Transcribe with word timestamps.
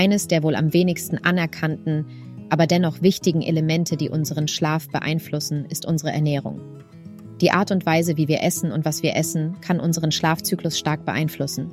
Eines 0.00 0.28
der 0.28 0.42
wohl 0.42 0.56
am 0.56 0.72
wenigsten 0.72 1.18
anerkannten, 1.18 2.06
aber 2.48 2.66
dennoch 2.66 3.02
wichtigen 3.02 3.42
Elemente, 3.42 3.98
die 3.98 4.08
unseren 4.08 4.48
Schlaf 4.48 4.88
beeinflussen, 4.88 5.66
ist 5.66 5.84
unsere 5.84 6.10
Ernährung. 6.10 6.58
Die 7.42 7.50
Art 7.50 7.70
und 7.70 7.84
Weise, 7.84 8.16
wie 8.16 8.26
wir 8.26 8.42
essen 8.42 8.72
und 8.72 8.86
was 8.86 9.02
wir 9.02 9.14
essen, 9.14 9.60
kann 9.60 9.78
unseren 9.78 10.10
Schlafzyklus 10.10 10.78
stark 10.78 11.04
beeinflussen. 11.04 11.68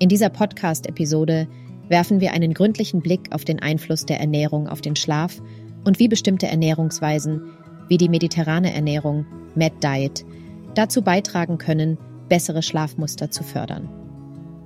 In 0.00 0.08
dieser 0.08 0.28
Podcast-Episode 0.28 1.46
werfen 1.88 2.18
wir 2.18 2.32
einen 2.32 2.52
gründlichen 2.52 3.00
Blick 3.00 3.32
auf 3.32 3.44
den 3.44 3.60
Einfluss 3.60 4.04
der 4.04 4.18
Ernährung 4.18 4.66
auf 4.66 4.80
den 4.80 4.96
Schlaf 4.96 5.40
und 5.84 6.00
wie 6.00 6.08
bestimmte 6.08 6.48
Ernährungsweisen, 6.48 7.42
wie 7.86 7.96
die 7.96 8.08
mediterrane 8.08 8.74
Ernährung, 8.74 9.24
Med 9.54 9.84
Diet, 9.84 10.26
dazu 10.74 11.00
beitragen 11.00 11.58
können, 11.58 11.96
bessere 12.28 12.62
Schlafmuster 12.62 13.30
zu 13.30 13.44
fördern. 13.44 13.88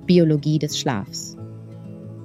Biologie 0.07 0.57
des 0.57 0.79
Schlafs. 0.79 1.37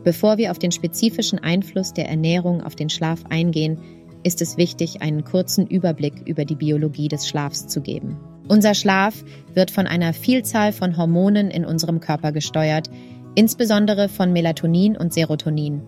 Bevor 0.07 0.39
wir 0.39 0.53
auf 0.53 0.61
den 0.61 0.71
spezifischen 0.71 1.41
Einfluss 1.41 1.93
der 1.93 2.09
Ernährung 2.09 2.63
auf 2.63 2.77
den 2.77 2.89
Schlaf 2.89 3.25
eingehen, 3.29 3.77
ist 4.23 4.41
es 4.41 4.57
wichtig, 4.57 5.03
einen 5.03 5.25
kurzen 5.25 5.67
Überblick 5.67 6.29
über 6.29 6.45
die 6.45 6.55
Biologie 6.55 7.09
des 7.09 7.27
Schlafs 7.27 7.67
zu 7.67 7.81
geben. 7.81 8.17
Unser 8.47 8.75
Schlaf 8.75 9.25
wird 9.53 9.73
von 9.73 9.89
einer 9.89 10.13
Vielzahl 10.13 10.73
von 10.73 10.97
Hormonen 10.97 11.51
in 11.51 11.65
unserem 11.65 11.99
Körper 11.99 12.31
gesteuert, 12.31 12.89
insbesondere 13.35 14.09
von 14.09 14.33
Melatonin 14.33 14.97
und 14.97 15.13
Serotonin. 15.13 15.83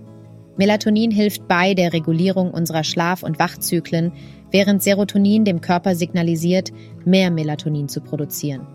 Melatonin 0.57 1.13
hilft 1.13 1.47
bei 1.47 1.75
der 1.75 1.93
Regulierung 1.93 2.51
unserer 2.51 2.83
Schlaf- 2.83 3.23
und 3.23 3.39
Wachzyklen, 3.39 4.11
während 4.51 4.83
Serotonin 4.83 5.45
dem 5.45 5.61
Körper 5.61 5.95
signalisiert, 5.95 6.73
mehr 7.05 7.31
Melatonin 7.31 7.89
zu 7.89 8.01
produzieren. 8.01 8.67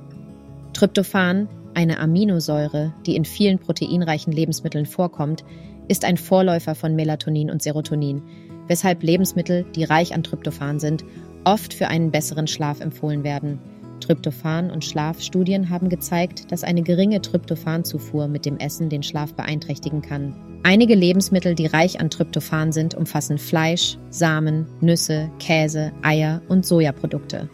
Tryptophan, 0.71 1.49
eine 1.75 1.99
Aminosäure, 1.99 2.93
die 3.05 3.15
in 3.15 3.25
vielen 3.25 3.59
proteinreichen 3.59 4.33
Lebensmitteln 4.33 4.85
vorkommt, 4.85 5.43
ist 5.87 6.05
ein 6.05 6.17
Vorläufer 6.17 6.75
von 6.75 6.95
Melatonin 6.95 7.51
und 7.51 7.61
Serotonin, 7.61 8.21
weshalb 8.67 9.03
Lebensmittel, 9.03 9.65
die 9.75 9.83
reich 9.83 10.13
an 10.13 10.23
Tryptophan 10.23 10.79
sind, 10.79 11.03
oft 11.43 11.73
für 11.73 11.87
einen 11.87 12.11
besseren 12.11 12.47
Schlaf 12.47 12.79
empfohlen 12.79 13.23
werden. 13.23 13.59
Tryptophan- 13.99 14.71
und 14.71 14.83
Schlafstudien 14.83 15.69
haben 15.69 15.89
gezeigt, 15.89 16.51
dass 16.51 16.63
eine 16.63 16.81
geringe 16.81 17.21
Tryptophanzufuhr 17.21 18.27
mit 18.27 18.45
dem 18.45 18.57
Essen 18.57 18.89
den 18.89 19.03
Schlaf 19.03 19.33
beeinträchtigen 19.33 20.01
kann. 20.01 20.35
Einige 20.63 20.95
Lebensmittel, 20.95 21.55
die 21.55 21.65
reich 21.65 21.99
an 21.99 22.09
Tryptophan 22.09 22.71
sind, 22.71 22.95
umfassen 22.95 23.37
Fleisch, 23.37 23.97
Samen, 24.09 24.65
Nüsse, 24.81 25.29
Käse, 25.39 25.91
Eier 26.01 26.41
und 26.47 26.65
Sojaprodukte. 26.65 27.49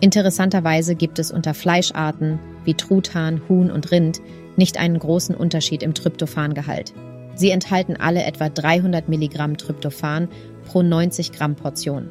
Interessanterweise 0.00 0.94
gibt 0.94 1.18
es 1.18 1.30
unter 1.30 1.54
Fleischarten 1.54 2.38
wie 2.64 2.74
Truthahn, 2.74 3.42
Huhn 3.48 3.70
und 3.70 3.90
Rind 3.90 4.20
nicht 4.56 4.78
einen 4.78 4.98
großen 4.98 5.34
Unterschied 5.34 5.82
im 5.82 5.94
Tryptophangehalt. 5.94 6.92
Sie 7.34 7.50
enthalten 7.50 7.96
alle 7.96 8.24
etwa 8.24 8.48
300 8.48 9.08
Milligramm 9.08 9.56
Tryptophan 9.56 10.28
pro 10.66 10.82
90 10.82 11.32
Gramm 11.32 11.56
Portion. 11.56 12.08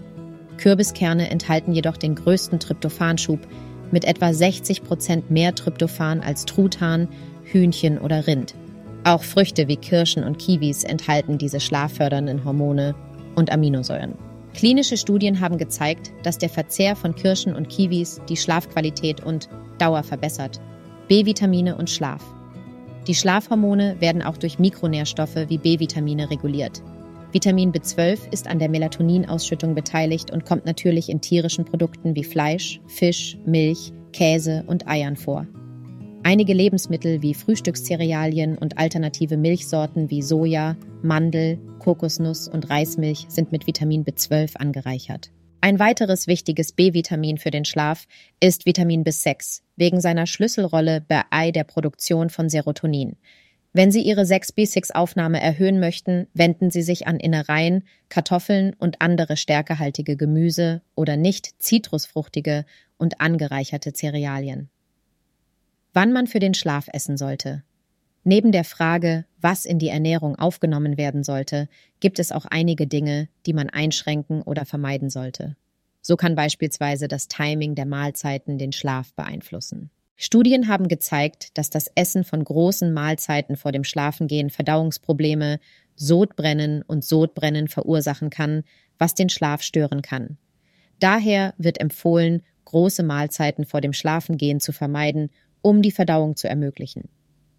Kürbiskerne 0.58 1.30
enthalten 1.30 1.74
jedoch 1.74 1.98
den 1.98 2.16
größten 2.16 2.59
Tryptophanschub 2.59 3.40
mit 3.92 4.06
etwa 4.06 4.34
60 4.34 4.84
Prozent 4.84 5.31
mehr 5.31 5.56
Tryptophan 5.56 6.22
als 6.22 6.46
Truthahn, 6.46 7.08
Hühnchen 7.44 7.98
oder 7.98 8.28
Rind. 8.28 8.56
Auch 9.04 9.24
Früchte 9.24 9.68
wie 9.68 9.78
Kirschen 9.78 10.24
und 10.24 10.40
Kiwis 10.40 10.84
enthalten 10.84 11.38
diese 11.38 11.59
schlaffördernden 11.59 12.46
Hormone 12.46 12.96
und 13.36 13.52
Aminosäuren. 13.52 14.16
Klinische 14.54 14.98
Studien 14.98 15.40
haben 15.40 15.58
gezeigt, 15.58 16.12
dass 16.23 16.38
der 16.38 16.50
Verzehr 16.50 16.96
von 16.96 17.16
Kirschen 17.16 17.56
und 17.56 17.70
Kiwis 17.70 18.22
die 18.30 18.38
Schlafqualität 18.38 19.23
und 19.23 19.50
Dauer 19.80 20.04
verbessert. 20.04 20.62
B-Vitamine 21.08 21.76
und 21.76 21.90
Schlaf. 21.90 22.23
Die 23.08 23.16
Schlafhormone 23.16 23.98
werden 24.00 24.22
auch 24.22 24.38
durch 24.38 24.59
Mikronährstoffe 24.59 25.36
wie 25.48 25.58
B-Vitamine 25.58 26.30
reguliert. 26.30 26.81
Vitamin 27.34 27.72
B12 27.72 28.31
ist 28.31 28.47
an 28.47 28.59
der 28.59 28.69
Melatoninausschüttung 28.69 29.74
beteiligt 29.74 30.31
und 30.31 30.46
kommt 30.46 30.66
natürlich 30.66 31.09
in 31.09 31.20
tierischen 31.20 31.66
Produkten 31.66 32.16
wie 32.16 32.24
Fleisch, 32.24 32.80
Fisch, 32.85 33.38
Milch, 33.46 33.91
Käse 34.14 34.64
und 34.68 34.88
Eiern 34.88 35.18
vor. 35.18 35.47
Einige 36.25 36.53
Lebensmittel 36.53 37.22
wie 37.22 37.34
Frühstückscerealien 37.34 38.57
und 38.57 38.78
alternative 38.78 39.35
Milchsorten 39.35 40.09
wie 40.09 40.22
Soja, 40.22 40.78
Mandel, 41.01 41.59
Kokosnuss 41.79 42.47
und 42.47 42.69
Reismilch 42.69 43.25
sind 43.28 43.51
mit 43.51 43.67
Vitamin 43.67 44.06
B12 44.06 44.56
angereichert. 44.56 45.31
Ein 45.59 45.79
weiteres 45.79 46.28
wichtiges 46.28 46.72
B-Vitamin 46.72 47.38
für 47.38 47.51
den 47.51 47.66
Schlaf 47.66 48.06
ist 48.39 48.66
Vitamin 48.66 49.03
B6 49.03 49.63
wegen 49.75 50.00
seiner 50.00 50.25
Schlüsselrolle 50.25 51.06
bei 51.06 51.51
der 51.51 51.66
Produktion 51.66 52.29
von 52.29 52.47
Serotonin. 52.47 53.17
Wenn 53.73 53.91
Sie 53.91 54.01
Ihre 54.01 54.22
6B6-Aufnahme 54.22 55.41
erhöhen 55.41 55.81
möchten, 55.81 56.28
wenden 56.34 56.72
Sie 56.72 56.84
sich 56.84 57.05
an 57.05 57.19
Innereien, 57.19 57.84
Kartoffeln 58.07 58.75
und 58.79 59.01
andere 59.01 59.35
stärkehaltige 59.35 60.16
Gemüse 60.16 60.84
oder 60.95 61.17
nicht 61.17 61.61
zitrusfruchtige 61.61 62.66
und 62.97 63.19
angereicherte 63.19 63.91
Cerealien. 63.91 64.69
Wann 65.94 66.12
man 66.12 66.26
für 66.26 66.40
den 66.40 66.56
Schlaf 66.56 66.88
essen 66.92 67.18
sollte. 67.18 67.64
Neben 68.24 68.52
der 68.52 68.64
Frage, 68.64 69.26
was 69.40 69.66
in 69.66 69.80
die 69.80 69.90
Ernährung 69.90 70.36
aufgenommen 70.36 70.98
werden 70.98 71.24
sollte, 71.24 71.68
gibt 72.00 72.20
es 72.20 72.31
auch 72.31 72.46
einige 72.46 72.88
Dinge, 72.88 73.30
die 73.46 73.54
man 73.54 73.70
einschränken 73.70 74.42
oder 74.42 74.66
vermeiden 74.66 75.09
sollte. 75.09 75.56
So 76.02 76.16
kann 76.18 76.36
beispielsweise 76.36 77.08
das 77.08 77.28
Timing 77.28 77.76
der 77.76 77.86
Mahlzeiten 77.86 78.58
den 78.58 78.72
Schlaf 78.72 79.14
beeinflussen. 79.14 79.92
Studien 80.16 80.68
haben 80.68 80.88
gezeigt, 80.88 81.58
dass 81.58 81.70
das 81.70 81.92
Essen 81.96 82.24
von 82.24 82.44
großen 82.44 82.94
Mahlzeiten 82.94 83.56
vor 83.56 83.72
dem 83.72 83.84
Schlafengehen 83.84 84.50
Verdauungsprobleme, 84.50 85.59
Sodbrennen 85.96 86.82
und 86.82 87.03
Sodbrennen 87.03 87.68
verursachen 87.68 88.30
kann, 88.30 88.64
was 88.98 89.16
den 89.16 89.30
Schlaf 89.30 89.62
stören 89.62 90.02
kann. 90.02 90.38
Daher 91.00 91.53
wird 91.58 91.80
empfohlen, 91.80 92.42
große 92.66 93.03
Mahlzeiten 93.03 93.66
vor 93.66 93.82
dem 93.82 93.94
Schlafengehen 93.94 94.59
zu 94.59 94.72
vermeiden 94.72 95.30
um 95.63 95.81
die 95.81 95.91
Verdauung 95.91 96.35
zu 96.35 96.47
ermöglichen. 96.47 97.09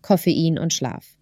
Koffein 0.03 0.59
und 0.61 0.73
Schlaf. 0.73 1.17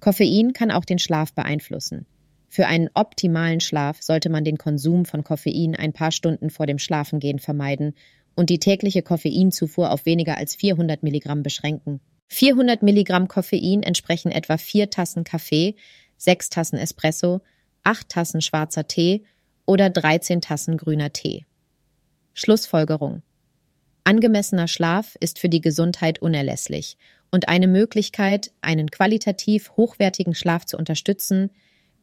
Koffein 0.00 0.54
kann 0.54 0.70
auch 0.70 0.86
den 0.86 0.98
Schlaf 0.98 1.34
beeinflussen. 1.34 2.06
Für 2.48 2.66
einen 2.66 2.88
optimalen 2.94 3.60
Schlaf 3.60 4.00
sollte 4.00 4.30
man 4.30 4.44
den 4.44 4.56
Konsum 4.56 5.04
von 5.04 5.24
Koffein 5.24 5.74
ein 5.74 5.92
paar 5.92 6.12
Stunden 6.12 6.48
vor 6.48 6.66
dem 6.66 6.78
Schlafengehen 6.78 7.38
vermeiden 7.38 7.94
und 8.34 8.50
die 8.50 8.58
tägliche 8.58 9.02
Koffeinzufuhr 9.02 9.90
auf 9.90 10.06
weniger 10.06 10.38
als 10.38 10.54
400 10.54 11.02
Milligramm 11.02 11.42
beschränken. 11.42 12.00
400 12.28 12.82
Milligramm 12.82 13.28
Koffein 13.28 13.82
entsprechen 13.82 14.32
etwa 14.32 14.56
vier 14.56 14.90
Tassen 14.90 15.24
Kaffee, 15.24 15.76
sechs 16.16 16.48
Tassen 16.48 16.78
Espresso, 16.78 17.40
acht 17.82 18.08
Tassen 18.08 18.40
schwarzer 18.40 18.86
Tee 18.86 19.24
oder 19.66 19.90
13 19.90 20.40
Tassen 20.40 20.76
grüner 20.76 21.12
Tee. 21.12 21.46
Schlussfolgerung. 22.34 23.22
Angemessener 24.04 24.68
Schlaf 24.68 25.16
ist 25.20 25.38
für 25.38 25.48
die 25.48 25.60
Gesundheit 25.60 26.20
unerlässlich 26.20 26.96
und 27.30 27.48
eine 27.48 27.68
Möglichkeit, 27.68 28.52
einen 28.60 28.90
qualitativ 28.90 29.72
hochwertigen 29.76 30.34
Schlaf 30.34 30.66
zu 30.66 30.76
unterstützen, 30.76 31.50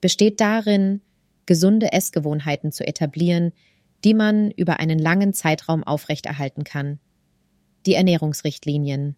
besteht 0.01 0.39
darin, 0.39 1.01
gesunde 1.45 1.91
Essgewohnheiten 1.91 2.71
zu 2.71 2.87
etablieren, 2.87 3.51
die 4.03 4.13
man 4.13 4.51
über 4.51 4.79
einen 4.79 4.99
langen 4.99 5.33
Zeitraum 5.33 5.83
aufrechterhalten 5.83 6.63
kann. 6.63 6.99
Die 7.85 7.95
Ernährungsrichtlinien 7.95 9.15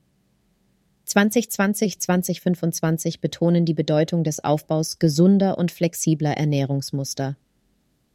2020-2025 1.07 3.21
betonen 3.21 3.65
die 3.65 3.73
Bedeutung 3.73 4.23
des 4.23 4.43
Aufbaus 4.43 4.97
gesunder 4.97 5.57
und 5.57 5.71
flexibler 5.71 6.37
Ernährungsmuster. 6.37 7.37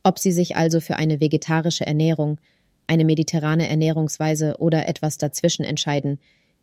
Ob 0.03 0.19
Sie 0.19 0.33
sich 0.33 0.57
also 0.57 0.81
für 0.81 0.97
eine 0.97 1.21
vegetarische 1.21 1.87
Ernährung, 1.87 2.39
eine 2.87 3.05
mediterrane 3.05 3.69
Ernährungsweise 3.69 4.57
oder 4.59 4.89
etwas 4.89 5.19
dazwischen 5.19 5.65
entscheiden. 5.65 6.19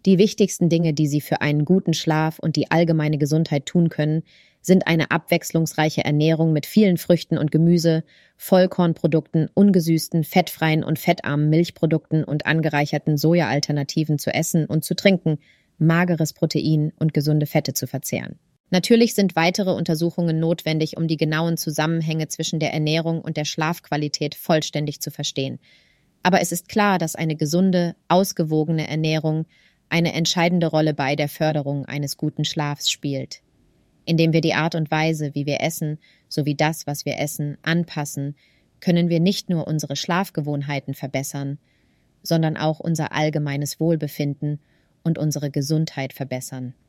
Die 0.06 0.18
wichtigsten 0.18 0.68
Dinge, 0.68 0.94
die 0.94 1.08
Sie 1.08 1.22
für 1.22 1.42
einen 1.42 1.64
guten 1.64 1.94
Schlaf 1.94 2.40
und 2.40 2.56
die 2.58 2.72
allgemeine 2.72 3.18
Gesundheit 3.18 3.66
tun 3.66 3.90
können, 3.90 4.24
sind 4.62 4.88
eine 4.88 5.12
abwechslungsreiche 5.12 6.04
Ernährung 6.04 6.54
mit 6.54 6.66
vielen 6.66 6.98
Früchten 6.98 7.38
und 7.38 7.52
Gemüse, 7.52 8.04
Vollkornprodukten, 8.38 9.50
ungesüßten, 9.54 10.24
fettfreien 10.24 10.84
und 10.84 11.00
fettarmen 11.00 11.50
Milchprodukten 11.50 12.24
und 12.24 12.46
angereicherten 12.46 13.18
Sojaalternativen 13.18 14.20
zu 14.20 14.34
essen 14.34 14.66
und 14.66 14.84
zu 14.84 14.96
trinken, 14.96 15.40
mageres 15.78 16.34
Protein 16.34 16.94
und 16.98 17.14
gesunde 17.14 17.46
Fette 17.46 17.74
zu 17.74 17.88
verzehren. 17.88 18.40
Natürlich 18.70 19.14
sind 19.14 19.36
weitere 19.36 19.72
Untersuchungen 19.72 20.40
notwendig, 20.40 20.98
um 20.98 21.08
die 21.08 21.18
genauen 21.18 21.58
Zusammenhänge 21.58 22.28
zwischen 22.28 22.60
der 22.60 22.74
Ernährung 22.74 23.22
und 23.22 23.38
der 23.38 23.46
Schlafqualität 23.46 24.34
vollständig 24.34 25.00
zu 25.00 25.12
verstehen. 25.12 25.60
Aber 26.24 26.42
es 26.42 26.52
ist 26.52 26.70
klar, 26.70 26.98
dass 26.98 27.16
eine 27.16 27.36
gesunde, 27.36 27.96
ausgewogene 28.08 28.88
Ernährung 28.88 29.46
eine 29.90 30.14
entscheidende 30.14 30.68
Rolle 30.68 30.94
bei 30.94 31.16
der 31.16 31.28
Förderung 31.28 31.86
eines 31.86 32.18
guten 32.18 32.46
Schlafs 32.46 32.90
spielt. 32.90 33.42
Indem 34.06 34.34
wir 34.34 34.42
die 34.42 34.56
Art 34.56 34.74
und 34.74 34.90
Weise, 34.90 35.36
wie 35.36 35.46
wir 35.46 35.62
essen, 35.62 36.00
sowie 36.30 36.56
das, 36.56 36.88
was 36.88 37.06
wir 37.06 37.20
essen, 37.20 37.58
anpassen, 37.62 38.36
können 38.80 39.10
wir 39.10 39.20
nicht 39.20 39.50
nur 39.50 39.68
unsere 39.68 39.96
Schlafgewohnheiten 39.96 40.94
verbessern, 40.94 41.60
sondern 42.24 42.58
auch 42.58 42.80
unser 42.80 43.12
allgemeines 43.12 43.80
Wohlbefinden 43.80 44.60
und 45.04 45.18
unsere 45.18 45.52
Gesundheit 45.52 46.14
verbessern. 46.14 46.74